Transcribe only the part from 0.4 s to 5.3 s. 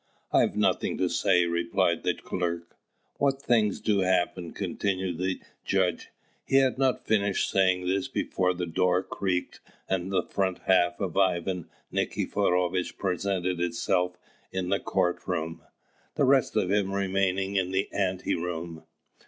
nothing to say," replied the clerk. "What things do happen!" continued